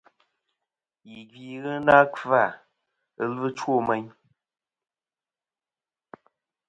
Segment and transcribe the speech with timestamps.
[1.07, 2.43] Yì gvi ghɨ na kfa,
[3.23, 4.05] ɨlvɨ chwo meyn.